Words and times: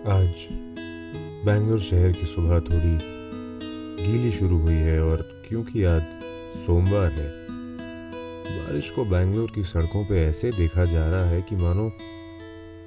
आज 0.00 0.46
बैंगलोर 1.44 1.80
शहर 1.80 2.12
की 2.12 2.26
सुबह 2.26 2.60
थोड़ी 2.60 2.98
गीली 4.04 4.30
शुरू 4.32 4.58
हुई 4.58 4.74
है 4.74 5.02
और 5.04 5.22
क्योंकि 5.48 5.82
आज 5.84 6.02
सोमवार 6.56 7.10
है, 7.12 7.28
बारिश 8.48 8.90
को 8.90 9.04
बैंगलोर 9.04 9.50
की 9.54 9.64
सड़कों 9.64 10.04
पे 10.04 10.22
ऐसे 10.22 10.50
देखा 10.52 10.84
जा 10.84 11.04
रहा 11.10 11.24
है 11.24 11.42
कि 11.42 11.56
मानो 11.56 11.88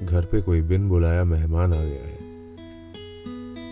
घर 0.04 0.26
पे 0.26 0.42
कोई 0.42 0.62
बिन 0.62 0.90
बुलाया 0.90 1.24
मेहमान 1.24 1.74
आ 1.74 1.84
गया 1.84 2.08
है। 2.08 2.18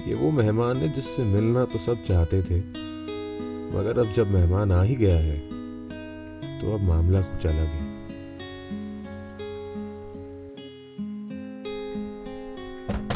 ये 0.09 0.15
वो 0.15 0.31
मेहमान 0.31 0.77
है 0.77 0.89
जिससे 0.89 1.23
मिलना 1.23 1.65
तो 1.65 1.79
सब 1.79 2.03
चाहते 2.03 2.41
थे, 2.41 2.59
मगर 3.77 3.99
अब 3.99 4.13
जब 4.13 4.31
मेहमान 4.31 4.71
आ 4.71 4.81
ही 4.83 4.95
गया 4.95 5.17
है 5.17 5.39
तो 6.61 6.73
अब 6.73 6.83
मामला 6.83 7.21
कुछ 7.21 7.45
अलग 7.45 7.73
है। 7.73 7.90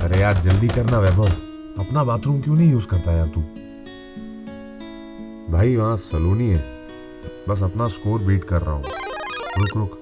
अरे 0.06 0.20
यार, 0.20 0.38
जल्दी 0.38 0.68
करना 0.68 1.00
वैभव। 1.00 1.28
अपना 1.80 2.04
बाथरूम 2.04 2.42
क्यों 2.42 2.56
नहीं 2.56 2.72
यूज़ 2.72 2.88
करता 2.88 3.12
यार 3.12 3.28
तू? 3.28 3.42
भाई, 5.54 5.76
वहाँ 5.76 5.98
सलोनी 5.98 6.48
है 6.48 6.88
बस 7.50 7.64
अपना 7.64 7.88
स्कोर 7.88 8.22
बीट 8.22 8.44
कर 8.44 8.62
रहा 8.62 8.72
हूँ। 8.72 8.84
रुक 9.58 9.78
रुक। 9.78 10.00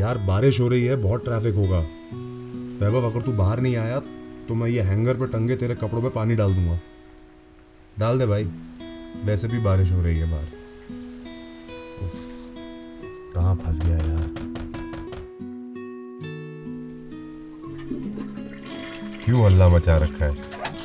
यार, 0.00 0.18
बारिश 0.18 0.60
हो 0.60 0.68
रही 0.68 0.84
है, 0.84 0.96
बहुत 0.96 1.24
ट्रैफ़िक 1.24 1.54
होगा। 1.54 1.78
वैभव, 2.80 3.10
अगर 3.10 3.22
तू 3.22 3.32
बाहर 3.32 3.60
नहीं 3.60 3.76
आया 3.76 4.00
तो 4.48 4.54
मैं 4.54 4.68
ये 4.68 4.80
हैंगर 4.80 5.14
पे 5.14 5.26
टंगे 5.26 5.56
तेरे 5.56 5.74
कपड़ों 5.74 6.02
पे 6.02 6.08
पानी 6.08 6.34
डाल 6.34 6.54
दूँगा। 6.54 6.78
डाल 7.98 8.18
दे 8.18 8.26
भाई। 8.26 8.44
वैसे 9.24 9.48
भी 9.48 9.58
बारिश 9.58 9.92
हो 9.92 10.02
रही 10.02 10.18
है 10.18 10.30
बाहर। 10.30 10.48
कहाँ 13.34 13.56
फंस 13.56 13.80
गया 13.80 13.96
यार? 13.96 14.55
क्यों 19.26 19.44
हल्ला 19.44 19.68
मचा 19.68 19.96
रखा 19.96 20.24
है? 20.24 20.34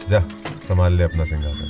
जा, 0.09 0.19
संभाल 0.67 0.93
ले 0.93 1.03
अपना 1.03 1.25
सिंहासन। 1.25 1.65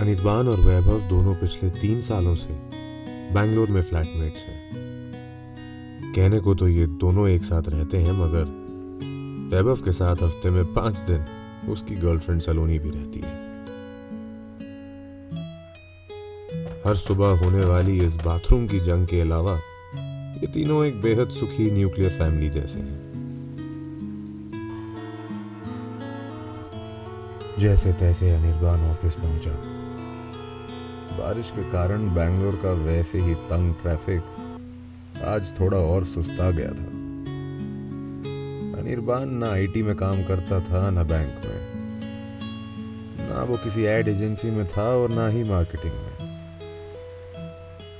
अनिर्बान 0.00 0.48
और 0.48 0.60
वैभव 0.60 1.00
दोनों 1.00 1.34
पिछले 1.34 1.70
तीन 1.70 2.00
सालों 2.00 2.34
से 2.34 2.48
बैंगलोर 3.34 3.68
में 3.68 3.82
फ्लैटमेट्स 3.82 4.40
हैं। 4.40 4.72
कहने 6.16 6.40
को 6.40 6.54
तो 6.54 6.68
ये 6.68 6.86
दोनों 6.86 7.28
एक 7.28 7.44
साथ 7.44 7.62
रहते 7.68 7.98
हैं, 7.98 8.12
मगर 8.12 8.44
वैभव 9.56 9.76
के 9.76 9.92
साथ 9.92 10.16
हफ़्ते 10.22 10.50
में 10.50 10.64
पाँच 10.74 10.98
दिन 10.98 11.24
उसकी 11.68 11.94
गर्लफ्रेंड 11.94 12.40
सलोनी 12.40 12.78
भी 12.78 12.90
रहती 12.90 13.20
है। 13.20 13.34
हर 16.86 16.96
सुबह 16.96 17.26
होने 17.26 17.64
वाली 17.64 18.00
इस 18.00 18.16
बाथरूम 18.16 18.66
की 18.66 18.80
जंग 18.80 19.06
के 19.06 19.20
अलावा 19.20 19.60
ये 20.46 20.52
तीनों 20.52 20.84
एक 20.84 21.02
बेहद 21.02 21.28
सुखी 21.28 21.70
न्यूक्लियर 21.70 22.10
फैमिली 22.10 22.48
जैसे 22.50 22.80
हैं। 22.80 22.98
जैसे 27.58 27.92
तैसे 27.92 28.30
अनिर्बान 28.30 28.90
ऑफ़िस 28.90 29.14
पहुँचा। 29.14 29.50
बारिश 31.18 31.50
के 31.50 31.62
कारण 31.70 32.14
बैंगलोर 32.14 32.60
का 32.62 32.72
वैसे 32.72 33.20
ही 33.20 33.34
तंग 33.34 33.74
ट्रैफ़िक 33.74 34.22
आज 35.24 35.60
थोड़ा 35.60 35.78
और 35.78 36.04
सुस्ता 36.04 36.50
गया 36.50 36.70
था। 36.70 36.88
अनिर्बान 38.80 39.28
ना 39.28 39.50
आईटी 39.50 39.82
में 39.82 39.96
काम 39.96 40.22
करता 40.22 40.60
था, 40.60 40.90
ना 40.90 41.02
बैंक 41.02 41.42
में। 41.46 41.60
ना 43.28 43.42
वो 43.42 43.56
किसी 43.56 43.82
एड 43.82 44.08
एजेंसी 44.08 44.50
में 44.50 44.66
था 44.66 44.88
और 44.88 45.10
ना 45.10 45.28
ही 45.28 45.44
मार्केटिंग 45.44 45.92
में। 45.92 46.15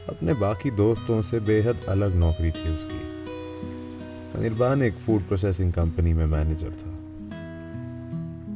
अपने 0.08 0.34
बाकी 0.34 0.70
दोस्तों 0.70 1.22
से 1.22 1.40
बेहद 1.40 1.80
अलग 1.88 2.16
नौकरी 2.16 2.50
थी 2.50 2.74
उसकी। 2.74 3.00
अनिर्बान 4.38 4.82
एक 4.82 4.94
फ़ूड 4.94 5.22
प्रोसेसिंग 5.22 5.72
कंपनी 5.72 6.14
में 6.14 6.26
मैनेजर 6.26 6.70
था। 6.70 6.96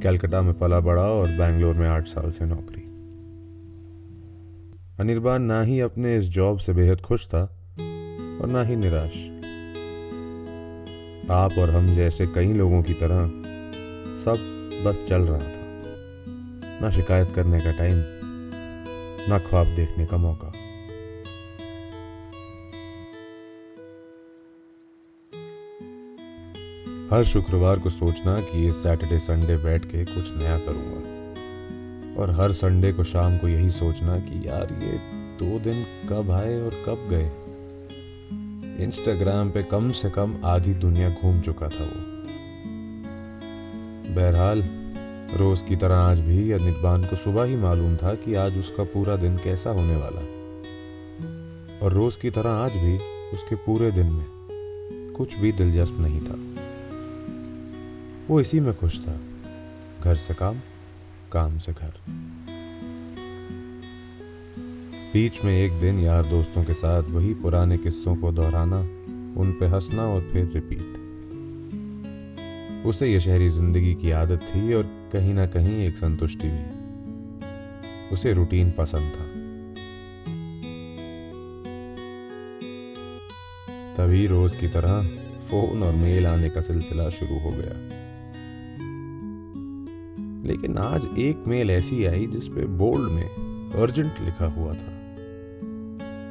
कैलकाटा 0.01 0.43
में 0.43 0.59
पला 0.59 0.81
बड़ा 0.81 1.03
और 1.03 1.29
बैंगलोर 1.29 1.75
में 1.75 1.89
आठ 1.89 2.07
साल 2.07 2.31
से 2.31 2.45
नौकरी। 2.45 2.81
अनिर्बान 5.01 5.43
ना 5.43 5.63
ही 5.63 5.81
अपने 5.81 6.19
इस 6.19 6.25
जॉब 6.25 6.59
से 6.59 6.73
बेहद 6.73 7.01
खुश 7.01 7.27
था 7.27 7.43
और 8.43 8.47
ना 8.47 8.63
ही 8.63 8.77
निराश। 8.77 9.31
आप 11.31 11.59
और 11.59 11.71
हम 11.71 11.95
जैसे 11.95 12.27
कई 12.27 12.53
लोगों 12.53 12.83
की 12.83 12.95
तरह 12.95 13.27
सब 14.15 14.39
बस 14.85 15.03
चल 15.09 15.23
रहा 15.23 15.39
था। 15.39 15.83
ना 16.83 16.91
शिकायत 16.91 17.33
करने 17.33 17.61
का 17.61 17.73
टाइम 17.73 17.97
ना 19.29 19.39
ख्वाब 19.39 19.67
देखने 19.67 20.07
का 20.07 20.17
मौका। 20.17 20.53
हर 27.13 27.25
शुक्रवार 27.25 27.79
को 27.79 27.91
सोचना 27.91 28.41
कि 28.41 28.67
ये 28.67 28.73
सैटरडे 28.73 29.19
संडे 29.19 29.57
बैठ 29.57 29.85
के 29.85 30.05
कुछ 30.05 30.37
नया 30.37 30.59
करूँगा। 30.59 31.01
और 32.21 32.31
हर 32.31 32.53
संडे 32.53 32.93
को 32.93 33.05
शाम 33.05 33.39
को 33.39 33.49
यही 33.49 33.71
सोचना 33.71 34.19
कि 34.19 34.49
यार 34.49 34.69
ये 34.83 34.99
दो 35.37 35.59
दिन 35.59 35.87
कब 36.09 36.31
आए 36.31 36.61
और 36.61 36.83
कब 36.87 37.09
गए। 37.11 37.31
इंस्टाग्राम 38.85 39.51
पे 39.51 39.63
कम 39.63 39.91
से 39.91 40.11
कम 40.11 40.41
आधी 40.45 40.75
दुनिया 40.75 41.11
घूम 41.11 41.41
चुका 41.41 41.69
था 41.69 41.85
वो। 41.85 42.07
बहरहाल, 44.15 44.63
रोज 45.37 45.63
की 45.63 45.77
तरह 45.77 45.97
आज 45.97 46.21
भी 46.21 46.53
अनिर्बान 46.53 47.05
को 47.05 47.17
सुबह 47.17 47.45
ही 47.45 47.57
मालूम 47.57 47.97
था 47.97 48.15
कि 48.15 48.35
आज 48.35 48.59
उसका 48.59 48.85
पूरा 48.85 49.17
दिन 49.17 49.37
कैसा 49.37 49.71
होने 49.71 49.97
वाला। 49.97 50.21
और 51.83 51.93
रोज 51.93 52.17
की 52.17 52.31
तरह 52.31 52.51
आज 52.51 52.73
भी 52.73 52.99
उसके 53.33 53.57
पूरे 53.57 53.91
दिन 53.91 54.07
में 54.07 54.27
कुछ 55.17 55.39
भी 55.39 55.53
दिलचस्प 55.53 55.97
नहीं 56.01 56.21
था। 56.21 56.60
वो 58.31 58.41
इसी 58.41 58.61
में 58.61 58.75
खुश 58.75 58.99
था। 59.01 59.21
घर 60.05 60.17
से 60.17 60.35
काम 60.35 60.57
काम 61.33 61.59
से 61.59 61.73
घर। 61.73 61.93
बीच 65.13 65.45
में 65.45 65.53
एक 65.65 65.81
दिन 65.81 65.99
यार 65.99 66.25
दोस्तों 66.25 66.65
के 66.65 66.75
साथ 66.75 67.03
वही 67.03 67.35
पुराने 67.35 67.79
किस्सों 67.79 68.17
को 68.17 68.33
दोहराना, 68.33 68.81
उन 69.41 69.57
पे 69.61 69.67
हंसना 69.67 70.03
और 70.03 70.21
फिर 70.33 70.51
रिपीट 70.55 70.99
उसे 72.87 73.07
यह 73.07 73.21
शहरी 73.21 73.49
ज़िंदगी 73.49 73.95
की 73.95 74.11
आदत 74.11 74.41
थी 74.41 74.75
और 74.75 75.11
कहीं 75.13 75.35
ना 75.35 75.47
कहीं 75.47 75.87
एक 75.87 75.97
संतुष्टि 75.97 76.49
भी। 76.49 78.09
उसे 78.15 78.33
रूटीन 78.33 78.71
पसंद 78.71 79.13
था। 79.13 79.25
तभी 83.97 84.27
रोज 84.27 84.55
की 84.55 84.69
तरह 84.69 85.03
फ़ोन 85.41 85.83
और 85.83 85.93
मेल 85.93 86.27
आने 86.27 86.51
का 86.51 86.61
सिलसिला 86.61 87.11
शुरू 87.11 87.39
हो 87.39 87.51
गया। 87.51 88.00
लेकिन 90.51 90.79
आज 90.79 91.05
एक 91.19 91.45
मेल 91.47 91.71
ऐसी 91.71 92.05
आई 92.05 92.27
जिसपे 92.27 92.65
बोल्ड 92.79 93.11
में 93.13 93.73
अर्जेंट 93.83 94.21
लिखा 94.21 94.47
हुआ 94.47 94.73
था। 94.75 94.95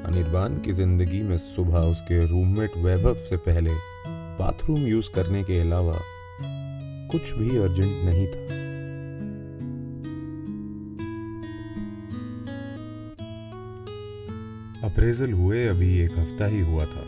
अनिर्बान 0.08 0.58
की 0.58 0.74
ज़िंदगी 0.74 1.22
में 1.24 1.38
सुबह 1.38 1.78
उसके 1.92 2.26
रूममेट 2.28 2.72
वैभव 2.78 3.16
से 3.20 3.38
पहले 3.38 3.72
बाथरूम 4.40 4.82
यूज़ 4.88 5.12
करने 5.12 5.44
के 5.44 5.60
अलावा 5.60 5.96
कुछ 7.12 7.32
भी 7.34 7.58
अर्जेंट 7.58 8.04
नहीं 8.06 8.28
था। 8.28 8.48
अप्रेजल 14.88 15.32
हुए 15.34 15.66
अभी 15.68 15.98
एक 16.00 16.20
हफ़्ता 16.20 16.46
ही 16.48 16.60
हुआ 16.60 16.86
था 16.86 17.08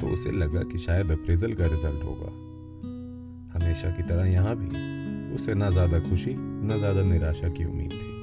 तो 0.00 0.12
उसे 0.12 0.30
लगा 0.30 0.62
कि 0.62 0.78
शायद 0.78 1.10
अप्रेजल 1.12 1.54
का 1.54 1.66
रिज़ल्ट 1.66 2.04
होगा। 2.04 2.36
हमेशा 3.54 3.90
की 3.90 4.02
तरह 4.02 4.32
यहाँ 4.32 4.56
भी 4.56 4.96
उसे 5.34 5.54
ना 5.54 5.70
ज़्यादा 5.70 5.98
खुशी, 6.00 6.34
ना 6.36 6.76
ज़्यादा 6.78 7.02
निराशा 7.02 7.48
की 7.48 7.64
उम्मीद 7.64 7.92
थी। 7.92 8.16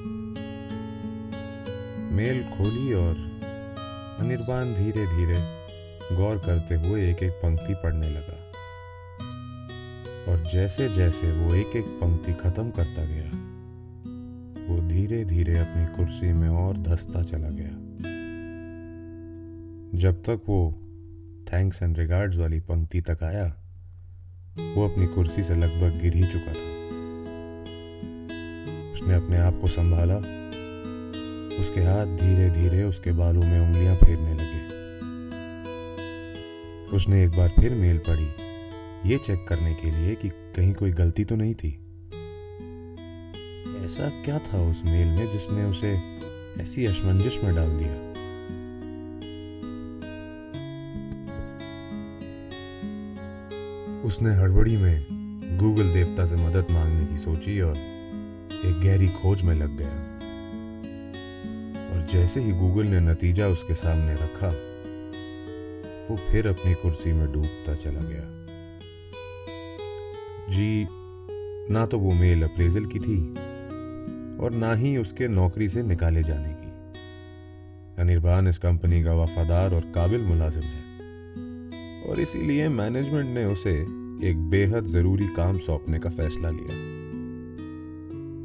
मेल 2.16 2.42
खोली 2.50 2.92
और 2.94 3.14
अनिर्बान 4.20 4.74
धीरे 4.74 5.06
धीरे 5.06 5.38
गौर 6.16 6.38
करते 6.38 6.74
हुए 6.74 7.10
एक 7.10 7.22
एक 7.22 7.32
पंक्ति 7.32 7.74
पढ़ने 7.74 8.08
लगा। 8.08 8.38
और 10.32 10.38
जैसे 10.52 10.88
जैसे 10.88 11.32
वो 11.32 11.54
एक 11.54 11.76
एक 11.76 11.84
पंक्ति 12.00 12.32
खत्म 12.32 12.70
करता 12.70 13.04
गया, 13.04 13.30
वो 14.68 14.80
धीरे 14.88 15.24
धीरे 15.24 15.58
अपनी 15.58 15.84
कुर्सी 15.96 16.32
में 16.32 16.48
और 16.48 16.76
धसता 16.78 17.22
चला 17.22 17.48
गया। 17.50 17.74
जब 20.00 20.22
तक 20.22 20.40
वो 20.48 20.60
थैंक्स 21.52 21.82
एंड 21.82 21.98
रिगार्ड्स 21.98 22.36
वाली 22.36 22.60
पंक्ति 22.60 23.00
तक 23.00 23.22
आया, 23.22 23.46
वो 24.76 24.88
अपनी 24.88 25.06
कुर्सी 25.06 25.42
से 25.42 25.54
लगभग 25.54 26.00
गिर 26.02 26.16
ही 26.16 26.26
चुका 26.26 26.52
था। 26.52 26.75
उसने 28.96 29.14
अपने 29.14 29.36
आप 29.36 29.58
को 29.60 29.68
संभाला। 29.68 30.14
उसके 31.60 31.80
हाथ 31.80 32.06
धीरे 32.16 32.48
धीरे 32.50 32.82
उसके 32.82 33.12
बालों 33.12 33.42
में 33.42 33.58
उंगलियाँ 33.60 33.96
फेरने 33.96 34.34
लगे। 34.34 34.60
उसने 36.96 37.24
एक 37.24 37.30
बार 37.30 37.48
फिर 37.48 37.74
मेल 37.74 37.98
पढ़ी, 37.98 38.28
ये 39.10 39.18
चेक 39.18 39.44
करने 39.48 39.74
के 39.74 39.90
लिए 39.90 40.14
कि 40.14 40.28
कहीं 40.28 40.72
कोई 40.74 40.90
गलती 40.90 41.24
तो 41.24 41.36
नहीं 41.36 41.54
थी। 41.54 41.72
ऐसा 43.84 44.08
क्या 44.24 44.38
था 44.38 44.60
उस 44.70 44.82
मेल 44.84 45.08
में 45.08 45.28
जिसने 45.30 45.64
उसे 45.64 45.90
ऐसी 46.62 46.86
अशमंजिश 46.86 47.38
में 47.44 47.54
डाल 47.54 47.76
दिया? 47.78 47.94
उसने 54.02 54.34
हड़बड़ी 54.34 54.76
में 54.76 55.04
गूगल 55.58 55.92
देवता 55.92 56.24
से 56.24 56.36
मदद 56.36 56.66
मांगने 56.70 57.04
की 57.06 57.18
सोची 57.18 57.60
और 57.60 57.95
एक 58.66 58.80
गहरी 58.80 59.08
खोज 59.08 59.42
में 59.42 59.54
लग 59.54 59.76
गया। 59.76 60.04
और 61.86 62.06
जैसे 62.06 62.40
ही 62.40 62.52
गूगल 62.52 62.86
ने 62.86 63.00
नतीजा 63.00 63.46
उसके 63.46 63.74
सामने 63.74 64.14
रखा, 64.14 64.48
वो 66.10 66.16
फिर 66.16 66.48
अपनी 66.48 66.74
कुर्सी 66.74 67.12
में 67.12 67.32
डूबता 67.32 67.74
चला 67.74 68.00
गया। 68.00 68.24
जी, 70.50 70.86
ना 71.72 71.86
तो 71.86 71.98
वो 71.98 72.12
मेल 72.12 72.42
अप्रेजल 72.42 72.84
की 72.84 72.98
थी, 72.98 73.18
और 74.38 74.50
ना 74.50 74.72
ही 74.74 74.96
उसके 74.96 75.28
नौकरी 75.28 75.68
से 75.68 75.82
निकाले 75.82 76.22
जाने 76.22 76.48
की। 76.48 76.66
अनिर्बान 78.02 78.48
इस 78.48 78.58
कंपनी 78.58 79.02
का 79.04 79.14
वफादार 79.14 79.74
और 79.74 79.80
काबिल 79.80 80.22
मुलाजिम 80.22 80.62
है, 80.62 80.82
और 82.02 82.20
इसीलिए 82.20 82.68
मैनेजमेंट 82.68 83.30
ने 83.30 83.44
उसे 83.44 83.74
एक 84.30 84.36
बेहद 84.50 84.86
ज़रूरी 84.86 85.26
काम 85.26 85.58
सौंपने 85.58 85.98
का 85.98 86.10
फैसला 86.10 86.50
लिया। 86.50 86.95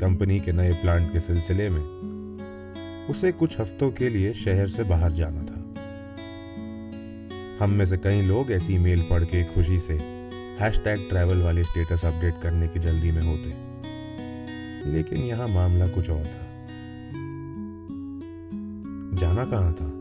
कंपनी 0.02 0.40
के 0.40 0.52
नए 0.52 0.74
प्लांट 0.74 1.14
के 1.14 1.20
सिलसिले 1.20 1.70
में 1.70 2.02
उसे 3.10 3.32
कुछ 3.32 3.60
हफ्तों 3.60 3.92
के 3.92 4.10
लिए 4.10 4.34
शहर 4.34 4.68
से 4.68 4.84
बाहर 4.84 5.12
जाना 5.12 5.42
था। 5.42 5.62
हम 7.64 7.72
में 7.72 7.86
से 7.86 7.98
कई 7.98 8.22
लोग 8.22 8.52
ऐसी 8.52 8.78
मेल 8.78 9.02
पढ़ 9.02 9.24
के 9.24 9.44
खुशी 9.44 9.80
से 9.80 9.94
हैश 10.60 10.80
टैग 10.84 11.10
ट्रैवल 11.10 11.42
वाले 11.42 11.64
स्टेटस 11.64 12.06
अपडेट 12.06 12.34
करने 12.44 12.68
की 12.68 12.80
जल्दी 12.80 13.12
में 13.12 13.22
होते। 13.22 13.50
लेकिन 14.92 15.20
यहाँ 15.20 15.48
मामला 15.48 15.88
कुछ 15.88 16.10
और 16.10 16.24
था। 16.24 16.48
जाना 19.18 19.46
कहाँ 19.46 19.74
था? 19.74 19.92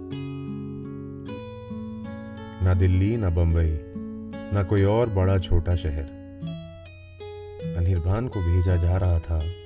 ना 2.66 2.74
दिल्ली, 2.74 3.16
ना 3.16 3.30
बंबई, 3.30 3.78
ना 4.56 4.62
कोई 4.62 4.82
और 4.82 5.08
बड़ा 5.10 5.38
छोटा 5.38 5.76
शहर। 5.76 6.20
अनिर्बान 7.78 8.28
को 8.28 8.40
भेजा 8.40 8.76
जा 8.76 8.96
रहा 8.96 9.18
था 9.18 9.59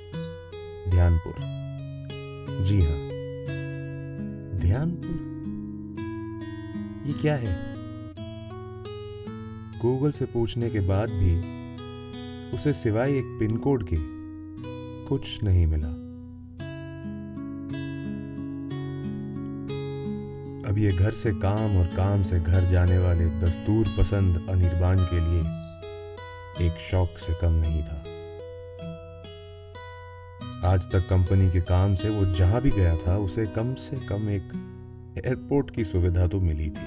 ध्यानपुर। 0.88 1.34
जी 2.64 2.80
हाँ। 2.80 2.98
ध्यानपुर? 4.60 5.34
ये 7.06 7.12
क्या 7.12 7.36
है? 7.36 7.74
गूगल 9.82 10.10
से 10.10 10.24
पूछने 10.24 10.70
के 10.70 10.80
बाद 10.80 11.10
भी 11.10 11.54
उसे 12.50 12.72
सिवाय 12.72 13.10
एक 13.10 13.36
पिन 13.40 13.56
कोड 13.56 13.84
के 13.84 13.96
कुछ 15.08 15.42
नहीं 15.42 15.66
मिला। 15.66 15.88
अब 20.70 20.78
ये 20.78 20.92
घर 20.92 21.10
से 21.10 21.32
काम 21.32 21.76
और 21.76 21.86
काम 21.86 22.22
से 22.22 22.40
घर 22.40 22.64
जाने 22.64 22.98
वाले 22.98 23.26
दस्तूर 23.40 23.86
पसंद 23.98 24.46
अनिर्बान 24.50 25.04
के 25.04 25.20
लिए 25.20 25.64
एक 26.66 26.78
शौक 26.78 27.18
से 27.18 27.34
कम 27.34 27.52
नहीं 27.52 27.82
था। 27.82 28.13
आज 30.64 30.88
तक 30.90 31.06
कंपनी 31.08 31.48
के 31.50 31.60
काम 31.60 31.94
से 31.94 32.08
वो 32.08 32.24
जहाँ 32.34 32.60
भी 32.62 32.70
गया 32.70 32.94
था, 32.96 33.16
उसे 33.18 33.46
कम 33.46 33.74
से 33.76 33.96
कम 34.06 34.28
एक 34.30 34.52
एयरपोर्ट 35.18 35.70
की 35.70 35.84
सुविधा 35.84 36.26
तो 36.26 36.40
मिली 36.40 36.68
थी। 36.68 36.86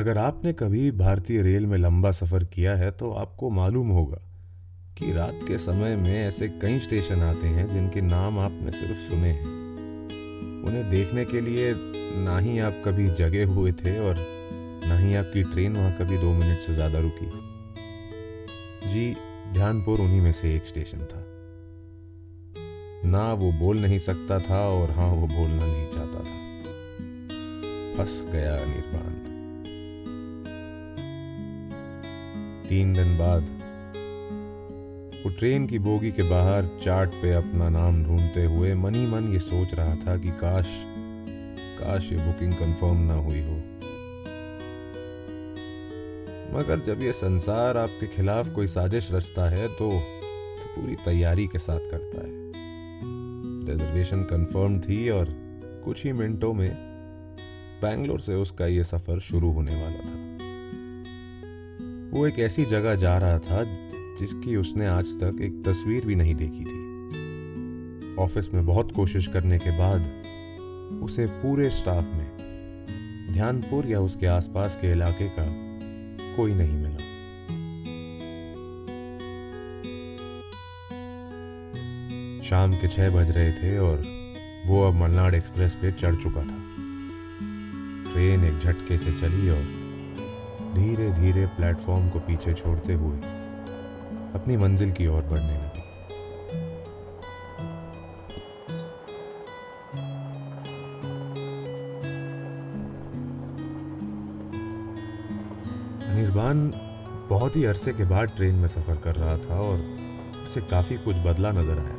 अगर 0.00 0.18
आपने 0.18 0.52
कभी 0.52 0.90
भारतीय 0.94 1.42
रेल 1.42 1.66
में 1.66 1.76
लंबा 1.78 2.10
सफ़र 2.12 2.44
किया 2.44 2.74
है 2.76 2.90
तो 2.92 3.10
आपको 3.14 3.50
मालूम 3.50 3.88
होगा 3.90 4.18
कि 4.98 5.12
रात 5.12 5.38
के 5.48 5.58
समय 5.58 5.96
में 5.96 6.14
ऐसे 6.16 6.48
कई 6.62 6.78
स्टेशन 6.80 7.22
आते 7.22 7.46
हैं, 7.46 7.68
जिनके 7.68 8.00
नाम 8.00 8.38
आपने 8.38 8.72
सिर्फ़ 8.72 8.98
सुने 8.98 9.30
हैं। 9.30 9.54
उन्हें 10.64 10.88
देखने 10.90 11.24
के 11.24 11.40
लिए 11.40 11.72
ना 12.24 12.38
ही 12.38 12.58
आप 12.58 12.82
कभी 12.84 13.08
जगे 13.14 13.44
हुए 13.44 13.72
थे, 13.74 13.98
और 13.98 14.16
ना 14.88 14.98
ही 14.98 15.14
आपकी 15.14 15.42
ट्रेन 15.44 15.76
वहाँ 15.76 15.92
कभी 15.92 16.18
दो 16.18 16.32
मिनट 16.32 16.60
से 16.60 16.74
ज़्यादा 16.74 16.98
रुकी। 16.98 17.30
जी 18.88 19.14
ध्यानपुर 19.52 20.00
उन्हीं 20.00 20.20
में 20.20 20.32
से 20.32 20.56
एक 20.56 20.66
स्टेशन 20.66 20.98
था। 20.98 21.24
ना 23.08 23.32
वो 23.32 23.52
बोल 23.52 23.80
नहीं 23.80 23.98
सकता 23.98 24.38
था 24.38 24.68
और 24.68 24.90
हाँ 24.90 25.08
वो 25.08 25.26
बोलना 25.26 25.66
नहीं 25.66 25.86
चाहता 25.86 26.18
था। 26.18 26.46
फंस 27.96 28.26
गया 28.32 28.64
निर्बान 28.64 29.12
तीन 32.68 32.92
दिन 32.92 33.18
बाद 33.18 33.42
वो 35.24 35.30
ट्रेन 35.30 35.66
की 35.66 35.78
बोगी 35.78 36.10
के 36.12 36.22
बाहर 36.22 36.80
चार्ट 36.82 37.10
पे 37.10 37.32
अपना 37.32 37.68
नाम 37.68 38.04
ढूंढते 38.04 38.44
हुए 38.44 38.74
मन 38.74 38.96
मन 38.96 39.32
ये 39.32 39.38
सोच 39.38 39.74
रहा 39.74 39.94
था 39.94 40.16
कि 40.16 40.30
काश 40.30 40.66
काश 41.80 42.12
ये 42.12 42.18
बुकिंग 42.18 42.54
कंफर्म 42.54 42.96
ना 42.96 43.14
हुई 43.14 43.40
हो। 43.40 43.75
मगर 46.54 46.80
जब 46.80 47.02
ये 47.02 47.12
संसार 47.12 47.76
आपके 47.76 48.06
खिलाफ 48.06 48.54
कोई 48.54 48.66
साजिश 48.66 49.12
रचता 49.12 49.50
है 49.50 49.68
तो, 49.68 49.90
तो 49.90 50.80
पूरी 50.80 50.94
तैयारी 50.94 51.46
के 51.46 51.58
साथ 51.58 51.78
करता 51.78 52.20
है। 52.20 52.46
रिजर्वेशन 53.72 54.22
कंफर्म 54.22 54.80
थी 54.80 55.10
और 55.10 55.26
कुछ 55.84 56.04
ही 56.04 56.12
मिनटों 56.12 56.54
में 56.54 56.76
बैंगलोर 57.82 58.20
से 58.20 58.34
उसका 58.34 58.66
ये 58.66 58.84
सफ़र 58.84 59.18
शुरू 59.18 59.50
होने 59.50 59.82
वाला 59.82 59.98
था। 59.98 60.26
वो 62.18 62.26
एक 62.26 62.38
ऐसी 62.38 62.64
जगह 62.64 62.94
जा 62.94 63.18
रहा 63.18 63.38
था 63.38 63.64
जिसकी 64.18 64.56
उसने 64.56 64.86
आज 64.86 65.06
तक 65.06 65.36
एक 65.42 65.62
तस्वीर 65.66 66.06
भी 66.06 66.14
नहीं 66.14 66.34
देखी 66.34 66.64
थी। 66.64 66.86
ऑफ़िस 68.16 68.54
में 68.54 68.66
बहुत 68.66 68.92
कोशिश 68.92 69.26
करने 69.26 69.58
के 69.58 69.78
बाद 69.78 70.22
उसे 71.04 71.26
पूरे 71.26 71.70
स्टाफ 71.70 72.04
में 72.04 72.36
ध्यानपुर 73.32 73.86
या 73.86 74.00
उसके 74.00 74.26
आसपास 74.26 74.76
के 74.76 74.92
इलाके 74.92 75.28
का 75.28 75.65
कोई 76.36 76.54
नहीं 76.54 76.76
मिला। 76.76 77.04
शाम 82.42 82.74
के 82.74 82.88
छह 82.88 83.10
बज 83.10 83.30
रहे 83.30 83.52
थे 83.52 83.78
और 83.78 84.04
वो 84.66 84.82
अब 84.88 84.94
मलनाड 84.94 85.34
एक्सप्रेस 85.34 85.74
पे 85.74 85.92
चढ़ 85.92 86.14
चुका 86.14 86.42
था। 86.42 86.58
ट्रेन 88.12 88.44
एक 88.44 88.58
झटके 88.58 88.98
से 88.98 89.12
चली 89.12 89.50
और 89.50 89.64
धीरे 90.74 91.10
धीरे 91.12 91.46
प्लेटफॉर्म 91.46 92.08
को 92.08 92.18
पीछे 92.18 92.52
छोड़ते 92.54 92.92
हुए 92.92 93.16
अपनी 94.34 94.56
मंजिल 94.56 94.92
की 94.92 95.06
ओर 95.06 95.22
बढ़ने 95.22 95.54
लगी। 95.54 95.75
निर्बान 106.16 106.70
बहुत 107.30 107.56
ही 107.56 107.64
अरसे 107.64 107.92
के 107.92 108.04
बाद 108.04 108.28
ट्रेन 108.36 108.54
में 108.54 108.68
सफ़र 108.68 108.96
कर 109.04 109.14
रहा 109.14 109.36
था 109.38 109.60
और 109.60 109.78
इसे 110.42 110.60
काफ़ी 110.60 110.96
कुछ 110.98 111.16
बदला 111.16 111.50
नज़र 111.52 111.78
आया। 111.78 111.96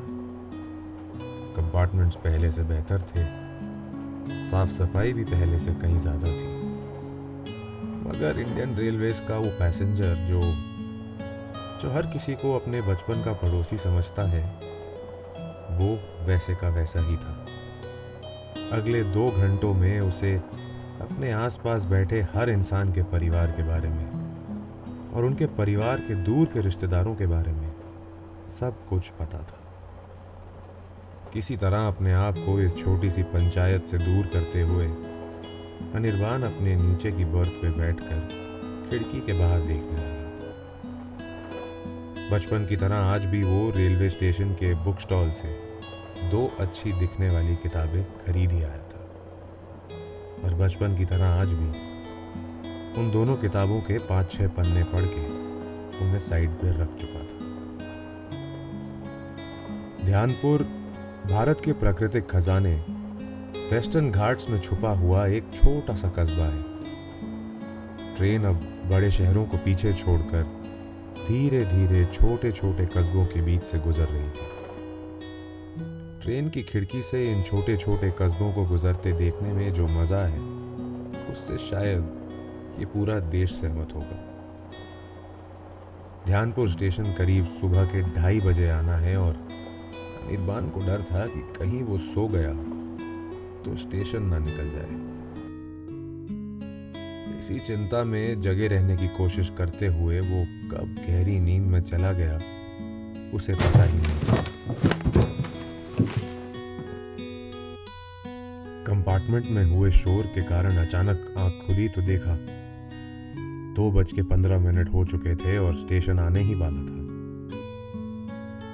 कंपार्टमेंट्स 1.58 2.16
पहले 2.16 2.52
से 2.52 2.64
बेहतर 2.64 3.02
थे। 3.10 3.26
साफ़ 4.44 4.70
सफ़ाई 4.70 5.14
भी 5.14 5.24
पहले 5.26 5.60
से 5.60 5.74
कहीं 5.76 6.00
ज़्यादा 6.00 6.28
थी। 6.28 6.56
मगर 8.08 8.40
इंडियन 8.40 8.76
रेलवेज 8.76 9.20
का 9.20 9.38
वो 9.38 9.50
पैसेंजर 9.60 10.16
जो 10.26 10.42
जो 11.82 11.90
हर 11.92 12.06
किसी 12.06 12.34
को 12.36 12.56
अपने 12.56 12.82
बचपन 12.82 13.24
का 13.24 13.34
पड़ोसी 13.34 13.78
समझता 13.78 14.24
है, 14.30 14.44
वो 15.78 15.90
वैसे 16.28 16.56
का 16.56 16.70
वैसा 16.70 17.00
ही 17.00 17.18
था। 17.18 17.36
अगले 18.78 19.04
दो 19.04 19.30
घंटों 19.32 19.74
में 19.74 20.00
उसे 20.00 20.36
अपने 21.02 21.32
आसपास 21.32 21.86
बैठे 21.86 22.22
हर 22.34 22.50
इंसान 22.50 22.94
के 22.94 23.04
परिवार 23.04 23.52
के 23.52 23.64
बारे 23.64 23.90
में 23.90 24.07
और 25.18 25.26
उनके 25.26 25.46
परिवार 25.46 26.00
के 26.00 26.16
दूर 26.16 26.46
के 26.46 26.62
रिश्तेदारों 26.62 27.16
के 27.16 27.26
बारे 27.26 27.52
में 27.52 27.72
सब 28.48 28.88
कुछ 28.88 29.10
पता 29.10 29.38
था। 29.38 29.64
किसी 31.34 31.58
तरह 31.58 31.88
अपने 31.88 32.14
आप 32.14 32.36
को 32.38 32.60
इस 32.62 32.78
छोटी 32.78 33.12
सी 33.12 33.24
पंचायत 33.24 33.86
से 33.86 33.98
दूर 33.98 34.26
करते 34.26 34.62
हुए 34.62 34.88
अनिर्बान 35.96 36.44
अपने 36.44 36.76
नीचे 36.76 37.12
की 37.12 37.26
बर्थ 37.26 37.50
पे 37.50 37.70
बैठकर 37.70 38.20
खिड़की 38.90 39.22
के 39.22 39.34
बाहर 39.34 39.60
देखने 39.60 39.98
लगा। 39.98 40.16
बचपन 42.32 42.66
की 42.66 42.76
तरह 42.76 42.96
आज 42.96 43.26
भी 43.26 43.44
वो 43.44 43.72
रेलवे 43.72 44.10
स्टेशन 44.10 44.54
के 44.54 44.74
बुक 44.74 45.00
स्टॉल 45.00 45.32
से 45.32 45.50
दो 46.30 46.52
अच्छी 46.60 46.92
दिखने 46.92 47.30
वाली 47.30 47.56
किताबें 47.56 48.04
खरीद 48.04 48.52
ही 48.52 48.64
आया 48.64 48.78
था। 48.78 49.06
और 50.44 50.54
बचपन 50.54 50.96
की 50.96 51.06
तरह 51.06 51.28
आज 51.28 51.54
भी 51.54 51.87
उन 52.98 53.10
दोनों 53.12 53.36
किताबों 53.36 53.80
के 53.82 53.98
पाँच 53.98 54.32
छह 54.32 54.48
पन्ने 54.48 54.84
पढ़ 54.84 55.06
के 55.06 55.25
उन्हें 55.98 56.20
साइड 56.20 56.51
पर 56.51 56.77
रख 56.77 56.96
चुका 56.96 57.20
था। 57.20 57.38
ध्यानपुर, 60.06 60.63
भारत 61.27 61.62
के 61.66 61.74
प्राकृतिक 61.74 62.30
खजाने, 62.32 62.74
वेस्टर्न 63.72 64.12
घाट्स 64.12 64.50
में 64.50 64.60
छुपा 64.60 64.92
हुआ 64.92 65.25
एक 65.27 65.54
छोटा 65.54 65.96
सा 65.96 66.10
कस्बा 66.10 66.46
है। 66.46 66.62
ट्रेन 68.16 68.46
अब 68.46 68.68
बड़े 68.92 69.12
शहरों 69.12 69.46
को 69.46 69.58
पीछे 69.58 69.94
छोड़कर 69.94 70.44
धीरे 71.27 71.63
धीरे 71.66 72.06
छोटे 72.13 72.51
छोटे 72.51 72.86
कस्बों 72.98 73.25
के 73.25 73.42
बीच 73.42 73.63
से 73.63 73.80
गुजर 73.80 74.08
रही 74.12 74.30
थी। 74.30 74.48
ट्रेन 76.22 76.50
की 76.50 76.63
खिड़की 76.63 77.01
से 77.01 77.32
इन 77.32 77.44
छोटे 77.44 77.77
छोटे 77.77 78.13
कस्बों 78.22 78.51
को 78.54 78.66
गुजरते 78.66 79.12
देखने 79.12 79.54
में 79.54 79.74
जो 79.74 79.88
मज़ा 79.88 80.25
है, 80.25 80.39
उससे 81.32 81.58
शायद 81.58 82.17
कि 82.77 82.86
पूरा 82.86 83.19
देश 83.29 83.51
सहमत 83.51 83.93
होगा। 83.96 84.24
ध्यानपुर 86.25 86.69
स्टेशन 86.69 87.13
करीब 87.13 87.46
सुबह 87.50 87.86
के 87.86 88.01
ढाई 88.13 88.39
बजे 88.39 88.69
आना 88.69 88.96
है 88.98 89.17
और 89.17 89.34
अनिर्बान 89.34 90.69
को 90.69 90.79
डर 90.79 91.01
था 91.01 91.25
कि 91.25 91.41
कहीं 91.60 91.84
वो 91.84 91.98
सो 91.98 92.27
गया 92.27 92.53
तो 93.63 93.75
स्टेशन 93.77 94.24
ना 94.24 94.39
निकल 94.39 94.69
जाए। 94.69 95.05
इसी 97.39 97.60
चिंता 97.60 98.03
में 98.03 98.41
जगे 98.41 98.67
रहने 98.67 98.96
की 98.98 99.07
कोशिश 99.07 99.51
करते 99.57 99.88
हुए 99.88 100.19
वो 100.19 100.43
कब 100.72 100.96
गहरी 101.00 101.39
नींद 101.39 101.63
में 101.63 101.81
चला 101.81 102.12
गया, 102.12 102.36
उसे 103.34 103.55
पता 103.55 103.84
ही 103.84 103.98
नहीं। 103.98 104.46
कंपार्टमेंट 108.86 109.50
में 109.50 109.63
हुए 109.65 109.91
शोर 109.91 110.27
के 110.27 110.41
कारण 110.43 110.77
अचानक 110.77 111.34
आँख 111.38 111.65
खुली 111.65 111.88
तो 111.89 112.01
देखा 112.01 112.38
दो 113.77 113.91
बज 113.91 114.13
के 114.13 114.24
पंद्रह 114.24 114.60
मिनट 114.60 114.93
हो 114.93 115.05
चुके 115.05 115.36
थे 115.36 115.57
और 115.57 115.75
स्टेशन 115.75 116.19
आने 116.19 116.39
ही 116.39 116.55
वाला 116.55 116.81
था। 116.81 117.07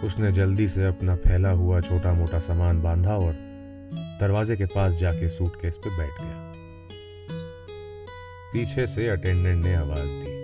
उसने 0.08 0.32
जल्दी 0.32 0.68
से 0.68 0.86
अपना 0.86 1.16
फैला 1.16 1.50
हुआ 1.50 1.82
छोटा 1.82 2.14
मोटा 2.14 2.40
सामान 2.40 2.82
बांधा 2.84 3.16
और 3.16 3.34
दरवाजे 3.94 4.56
के 4.56 4.66
पास 4.66 4.94
जाके 4.94 5.30
सूटकेस 5.30 5.78
पे 5.78 5.98
बैठ 5.98 6.12
गया। 6.22 6.54
पीछे 8.54 8.88
से 8.88 9.08
अटेंडेंट 9.08 9.66
ने 9.66 9.76
आवाज़ 9.76 10.08
दी। 10.08 10.44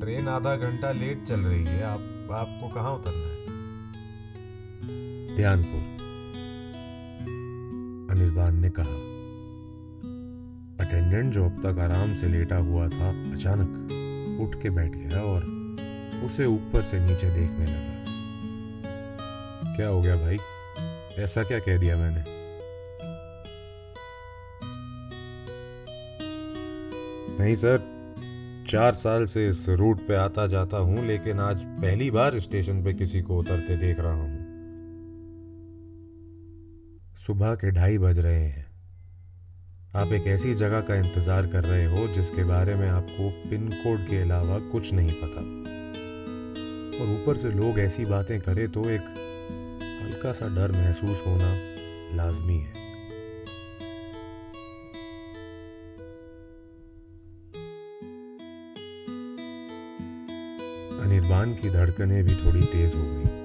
ट्रेन 0.00 0.28
आधा 0.28 0.56
घंटा 0.56 0.92
लेट 0.92 1.22
चल 1.22 1.40
रही 1.40 1.64
है। 1.64 1.82
आप, 1.82 2.28
आपको 2.32 2.68
कहाँ 2.68 2.92
उतरना 2.92 3.26
है? 3.26 3.38
ध्यानपुर। 5.36 5.80
अनिर्बान 8.16 8.56
ने 8.56 8.70
कहा 8.70 9.07
अटेंडेंट 10.88 11.32
जो 11.32 11.44
अब 11.44 11.62
तक 11.66 11.78
आराम 11.78 12.14
से 12.14 12.28
लेटा 12.28 12.56
हुआ 12.56 12.88
था, 12.88 13.32
अचानक 13.32 14.40
उठ 14.40 14.62
के 14.62 14.70
बैठ 14.70 14.90
गया 14.90 15.22
और 15.22 15.44
उसे 16.24 16.46
ऊपर 16.46 16.82
से 16.82 17.00
नीचे 17.00 17.30
देखने 17.30 17.66
लगा। 17.66 17.98
क्या 19.76 19.88
हो 19.88 20.02
गया 20.02 20.16
भाई? 20.16 20.38
ऐसा 21.24 21.42
क्या 21.42 21.58
कह 21.58 21.78
दिया 21.78 21.96
मैंने? 21.96 22.38
नहीं 27.40 27.54
सर, 27.54 27.78
चार 28.68 28.92
साल 28.92 29.26
से 29.26 29.48
इस 29.48 29.68
रूट 29.68 30.08
पे 30.08 30.14
आता 30.14 30.46
जाता 30.46 30.76
हूँ, 30.76 31.06
लेकिन 31.06 31.40
आज 31.40 31.60
पहली 31.60 32.10
बार 32.10 32.38
स्टेशन 32.38 32.84
पे 32.84 32.94
किसी 32.94 33.22
को 33.22 33.38
उतरते 33.38 33.76
देख 33.76 34.00
रहा 34.00 34.12
हूँ। 34.12 34.48
सुबह 37.18 37.54
के 37.54 37.70
ढाई 37.70 37.98
बज 37.98 38.18
रहे 38.18 38.44
हैं। 38.44 38.67
आप 39.94 40.12
एक 40.12 40.26
ऐसी 40.26 40.52
जगह 40.54 40.80
का 40.80 40.94
इंतज़ार 40.94 41.46
कर 41.46 41.64
रहे 41.64 41.84
हो 41.84 42.06
जिसके 42.08 42.42
बारे 42.44 42.74
में 42.74 42.88
आपको 42.88 43.28
पिन 43.50 43.68
कोड 43.74 44.00
के 44.06 44.20
अलावा 44.22 44.58
कुछ 44.72 44.92
नहीं 44.92 45.12
पता। 45.12 45.40
और 46.98 47.08
ऊपर 47.12 47.36
से 47.36 47.50
लोग 47.50 47.78
ऐसी 47.78 48.04
बातें 48.04 48.40
करें 48.40 48.68
तो 48.72 48.88
एक 48.90 49.08
हल्का 50.02 50.32
सा 50.32 50.48
डर 50.56 50.72
महसूस 50.72 51.22
होना 51.26 51.54
लाजमी 52.16 52.58
है। 52.58 52.76
अनिर्बान 60.98 61.54
की 61.54 61.70
धड़कनें 61.70 62.22
भी 62.24 62.34
थोड़ी 62.34 62.62
तेज 62.66 62.94
हो 62.94 63.02
गई। 63.04 63.36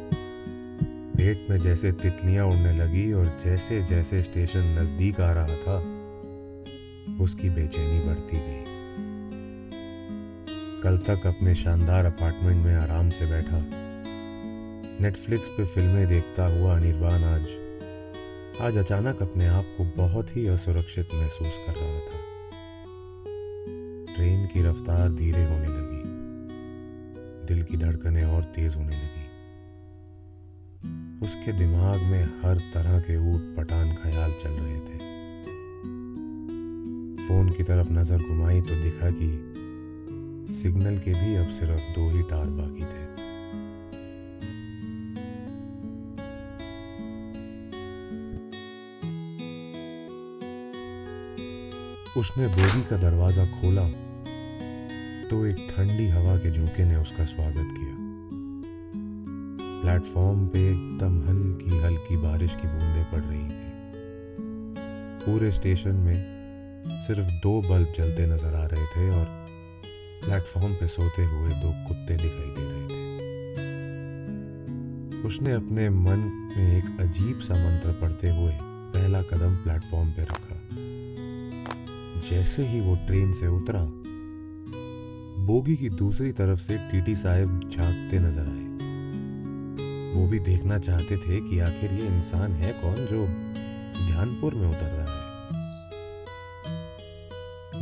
पेट 1.18 1.50
में 1.50 1.60
जैसे 1.60 1.92
तितलियाँ 1.92 2.46
उड़ने 2.48 2.78
लगी 2.78 3.12
और 3.14 3.38
जैसे 3.46 3.82
जैसे 3.86 4.24
स्टेशन 4.24 4.78
नज़दीक 4.80 5.22
आ 5.22 5.32
रहा 5.32 5.56
था 5.58 5.93
उसकी 7.24 7.50
बेचैनी 7.50 8.00
बढ़ती 8.00 8.38
गई। 8.38 8.64
कल 10.84 10.98
तक 10.98 11.28
अपने 11.28 11.56
शानदार 11.56 12.06
अपार्टमेंट 12.06 12.66
में 12.66 12.76
आराम 12.76 13.10
से 13.10 13.26
बैठा। 13.26 13.66
नेटफ्लिक्स 15.04 15.48
पे 15.48 15.66
फ़िल्में 15.66 16.08
देखता 16.08 16.46
हुआ 16.46 16.76
अनिर्बान 16.78 17.24
आज। 17.24 17.48
आज 18.62 18.78
अचानक 18.78 19.22
अपने 19.22 19.48
आप 19.48 19.66
को 19.78 19.84
बहुत 19.84 20.38
ही 20.38 20.48
असुरक्षित 20.48 21.10
महसूस 21.14 21.54
कर 21.68 21.74
रहा 21.76 22.00
था। 22.00 22.34
ट्रेन 24.16 24.46
की 24.46 24.64
रफ्तार 24.64 25.10
धीरे 25.10 25.44
होने 25.44 25.68
लगी। 25.68 26.04
दिल 27.48 27.64
की 27.64 27.78
धड़कनें 27.78 28.24
और 28.24 28.44
तेज 28.44 28.76
होने 28.76 28.96
लगी। 28.96 29.24
उसके 31.26 31.52
दिमाग 31.52 32.00
में 32.00 32.24
हर 32.24 32.58
तरह 32.74 33.00
के 33.00 33.36
ऊट 33.36 33.56
पटान 33.56 33.94
ख्याल 33.94 34.32
चल 34.32 34.50
रहे 34.50 34.80
थे। 34.80 35.13
फ़ोन 37.28 37.50
की 37.50 37.64
तरफ़ 37.64 37.92
नज़र 37.92 38.18
घुमाई 38.20 38.62
तो 38.62 38.76
दिखा 38.84 39.10
कि 39.12 39.28
सिग्नल 40.54 40.98
के 40.98 41.14
भी 41.14 41.36
अब 41.36 41.50
सिर्फ़ 41.50 41.84
दो 41.96 42.10
ही 42.10 42.22
टार 42.22 42.46
बाकी 42.48 42.84
थे। 42.84 43.04
उसने 52.20 52.48
बोगी 52.48 52.82
का 52.82 52.98
दरवाज़ा 52.98 53.46
खोला 53.52 53.88
तो 55.30 55.46
एक 55.46 55.68
ठंडी 55.70 56.08
हवा 56.08 56.36
के 56.38 56.52
झोंके 56.52 56.86
ने 56.86 56.96
उसका 56.96 57.26
स्वागत 57.26 57.70
किया। 57.72 57.96
प्लेटफॉर्म 59.82 60.46
पे 60.48 60.60
एकदम 60.72 61.18
हल्की 61.22 61.80
हल्की 61.80 62.18
बारिश 62.18 62.56
की 62.56 62.68
बूंदें 62.68 63.06
पड़ 63.12 63.22
रही 63.22 63.50
थी। 63.50 63.72
पूरे 65.26 65.52
स्टेशन 65.52 65.96
में 65.96 66.33
सिर्फ़ 66.88 67.30
दो 67.44 67.62
बल्ब 67.62 67.94
जलते 67.98 68.26
नज़र 68.26 68.56
आ 68.56 68.66
रहे 68.66 68.86
थे 68.86 69.10
और 69.10 69.26
प्लेटफॉर्म 70.26 70.74
पे 70.74 70.88
सोते 70.88 71.24
हुए 71.26 71.50
दो 71.50 71.72
कुत्ते 71.88 72.16
दिखाई 72.16 72.50
दे 72.50 72.64
रहे 72.64 72.84
थे। 72.84 73.02
उसने 75.28 75.52
अपने 75.52 75.90
मन 75.90 76.20
में 76.58 76.78
एक 76.78 76.86
अजीब 77.02 77.40
सा 77.40 77.54
मंत्र 77.56 77.92
पढ़ते 78.02 78.30
हुए 78.30 78.54
पहला 78.94 79.22
कदम 79.22 79.56
प्लेटफॉर्म 79.56 80.10
पे 80.12 80.22
रखा। 80.22 80.58
जैसे 82.30 82.62
ही 82.64 82.80
वो 82.82 82.96
ट्रेन 83.08 83.32
से 83.34 83.48
उतरा, 83.48 83.84
बोगी 85.46 85.76
की 85.76 85.90
दूसरी 85.90 86.32
तरफ़ 86.32 86.60
से 86.60 86.78
टीटी 86.92 87.16
साहब 87.16 87.70
झांकते 87.70 88.20
नज़र 88.20 88.48
आए। 88.48 88.66
वो 90.14 90.28
भी 90.28 90.40
देखना 90.40 90.78
चाहते 90.80 91.18
थे 91.18 91.40
कि 91.50 91.60
आखिर 91.60 91.94
ये 91.94 92.06
इंसान 92.08 92.52
है 92.54 92.72
कौन 92.74 92.96
जो 92.96 93.26
ध्यानपुर 94.08 94.56
में 94.56 94.68
उतर 94.68 94.86
रहा 94.88 95.03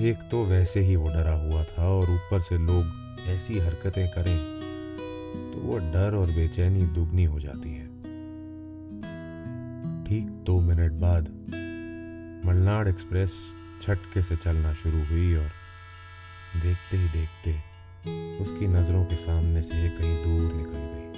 एक 0.01 0.17
तो 0.31 0.43
वैसे 0.46 0.79
ही 0.79 0.96
वो 0.96 1.10
डरा 1.10 1.34
हुआ 1.34 1.63
था 1.63 1.88
और 1.88 2.10
ऊपर 2.12 2.39
से 2.39 2.58
लोग 2.58 3.20
ऐसी 3.27 3.58
हरकतें 3.60 4.08
करें 4.10 4.38
तो 5.51 5.60
वो 5.60 5.77
डर 5.93 6.15
और 6.15 6.31
बेचैनी 6.31 6.86
दुगनी 6.86 7.24
हो 7.24 7.39
जाती 7.39 7.74
है। 7.74 7.86
ठीक 10.05 10.31
दो 10.46 10.60
मिनट 10.62 10.91
बाद 11.01 11.29
मलनाड 12.46 12.88
एक्सप्रेस 12.88 13.36
छटके 13.81 14.24
से 14.24 14.36
चलना 14.36 14.74
शुरू 14.74 15.03
हुई 15.03 15.36
और 15.36 15.50
देखते 16.63 16.98
ही 16.98 17.10
देखते 17.10 17.51
उसकी 18.39 18.67
नज़रों 18.67 19.05
के 19.05 19.15
सामने 19.15 19.62
से 19.62 19.89
कहीं 19.89 20.15
दूर 20.24 20.53
निकल 20.53 20.89
गई। 20.93 21.10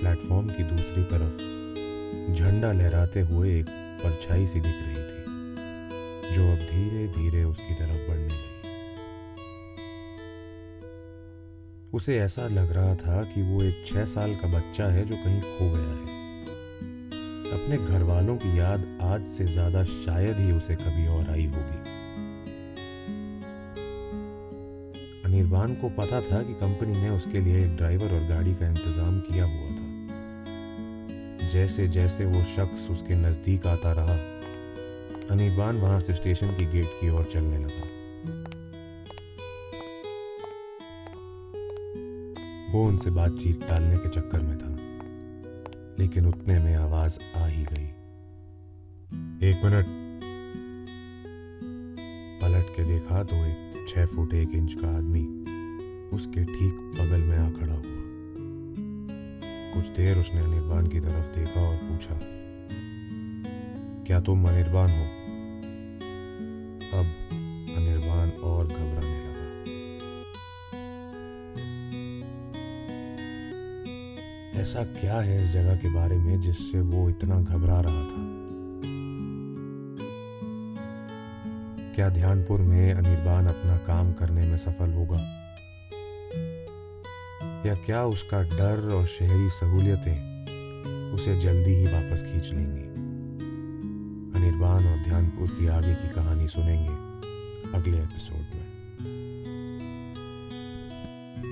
प्लेटफॉर्म 0.00 0.48
की 0.48 0.62
दूसरी 0.64 1.02
तरफ़ 1.12 2.34
झंडा 2.34 2.72
लहराते 2.72 3.20
हुए 3.20 3.58
एक 3.60 3.68
परछाई 4.04 4.46
सी 4.46 4.60
दिख 4.60 4.82
रही 4.82 4.94
थी। 4.94 5.17
जो 6.34 6.52
अब 6.52 6.58
धीरे 6.58 7.06
धीरे 7.08 7.44
उसकी 7.44 7.74
तरफ़ 7.74 8.08
बढ़ने 8.08 8.24
लगी। 8.24 8.56
उसे 11.92 12.18
ऐसा 12.18 12.46
लग 12.48 12.72
रहा 12.72 12.94
था 12.94 13.22
कि 13.24 13.42
वो 13.42 13.62
एक 13.62 13.84
छह 13.86 14.04
साल 14.04 14.34
का 14.34 14.48
बच्चा 14.48 14.86
है 14.86 15.04
जो 15.04 15.16
कहीं 15.16 15.40
खो 15.40 15.70
गया 15.70 15.94
है। 15.94 16.16
अपने 17.52 17.76
घर 17.78 18.02
वालों 18.02 18.36
की 18.36 18.58
याद 18.58 18.98
आज 19.02 19.26
से 19.26 19.44
ज़्यादा 19.44 19.84
शायद 19.84 20.36
ही 20.36 20.52
उसे 20.52 20.74
कभी 20.74 21.06
और 21.06 21.30
आई 21.30 21.46
होगी। 21.46 21.78
अनिर्बान 25.24 25.74
को 25.74 25.88
पता 25.88 26.20
था 26.20 26.42
कि 26.42 26.54
कंपनी 26.54 26.92
ने 26.92 27.08
उसके 27.08 27.40
लिए 27.40 27.64
एक 27.64 27.76
ड्राइवर 27.76 28.14
और 28.14 28.24
गाड़ी 28.28 28.54
का 28.54 28.68
इंतज़ाम 28.68 29.20
किया 29.20 29.44
हुआ 29.44 29.70
था। 29.70 29.86
जैसे 31.48 31.88
जैसे 31.88 32.24
वो 32.24 32.42
शख्स 32.44 32.90
उसके 32.90 33.14
नज़दीक 33.14 33.66
आता 33.66 33.92
रहा 33.92 34.16
अनिर्बान 35.30 35.76
वहाँ 35.76 36.00
से 36.00 36.14
स्टेशन 36.14 36.48
की 36.48 36.64
गेट 36.66 36.86
की 37.00 37.08
ओर 37.10 37.24
चलने 37.24 37.58
लगा। 37.58 37.86
वो 42.72 42.86
उनसे 42.86 43.10
बातचीत 43.10 43.62
टालने 43.68 43.96
के 43.96 44.08
चक्कर 44.10 44.40
में 44.40 44.56
था, 44.58 44.70
लेकिन 45.98 46.26
उतने 46.26 46.58
में 46.58 46.74
आवाज़ 46.76 47.18
आ 47.36 47.46
ही 47.46 47.64
गई। 47.64 47.88
एक 49.48 49.64
मिनट। 49.64 49.86
पलट 52.42 52.76
के 52.76 52.84
देखा 52.84 53.22
तो 53.24 53.36
एक 53.46 53.86
छह 53.88 54.06
फुट 54.06 54.34
एक 54.34 54.54
इंच 54.54 54.74
का 54.74 54.88
आदमी 54.88 55.22
उसके 56.12 56.44
ठीक 56.44 56.74
बगल 56.94 57.20
में 57.20 57.36
आ 57.38 57.50
खड़ा 57.50 57.74
हुआ। 57.74 57.96
कुछ 59.74 59.88
देर 59.96 60.18
उसने 60.18 60.40
अनिर्बान 60.40 60.86
की 60.86 61.00
तरफ़ 61.00 61.28
देखा 61.38 61.60
और 61.60 61.76
पूछा, 61.78 62.18
क्या 64.06 64.20
तुम 64.20 64.48
अनिर्बान 64.48 64.90
हो? 64.90 65.06
ऐसा 74.78 75.00
क्या 75.00 75.20
है 75.20 75.44
इस 75.44 75.50
जगह 75.50 75.76
के 75.76 75.90
बारे 75.90 76.18
में 76.18 76.40
जिससे 76.40 76.80
वो 76.80 77.08
इतना 77.08 77.40
घबरा 77.40 77.80
रहा 77.80 78.04
था? 78.04 78.24
क्या 81.94 82.08
ध्यानपुर 82.08 82.60
में 82.60 82.92
अनिर्बान 82.92 83.46
अपना 83.46 83.76
काम 83.76 84.12
करने 84.12 84.46
में 84.46 84.56
सफल 84.56 84.92
होगा? 84.92 85.18
या 87.66 87.74
क्या 87.74 88.04
उसका 88.04 88.42
डर 88.42 88.92
और 88.92 89.06
शहरी 89.06 89.50
सहूलियतें 89.50 90.38
उसे 91.12 91.40
जल्दी 91.40 91.70
ही 91.70 91.86
वापस 91.86 92.22
खींच 92.22 92.52
लेंगी? 92.52 92.84
अनिर्बान 94.40 94.86
और 94.86 94.98
ध्यानपुर 95.04 95.48
की 95.48 95.66
आगे 95.66 95.94
की 95.94 96.08
कहानी 96.08 96.48
सुनेंगे 96.48 96.92
अगले 97.78 97.98
एपिसोड 97.98 98.46
में। 98.54 98.68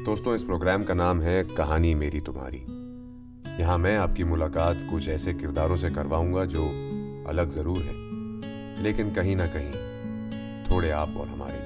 दोस्तों, 0.06 0.36
इस 0.36 0.44
प्रोग्राम 0.44 0.84
का 0.84 0.94
नाम 0.94 1.20
है 1.20 1.44
कहानी 1.44 1.94
मेरी 1.94 2.20
तुम्हारी। 2.20 2.75
यहाँ 3.60 3.78
मैं 3.78 3.96
आपकी 3.96 4.24
मुलाकात 4.24 4.86
कुछ 4.90 5.08
ऐसे 5.08 5.32
किरदारों 5.34 5.76
से 5.76 5.90
करवाऊँगा 5.90 6.44
जो 6.44 6.64
अलग 7.28 7.50
ज़रूर 7.50 7.82
है, 7.82 8.82
लेकिन 8.82 9.10
कहीं 9.10 9.36
ना 9.36 9.46
कहीं 9.46 9.72
थोड़े 10.64 10.90
आप 10.90 11.16
और 11.16 11.28
हमारे 11.28 11.58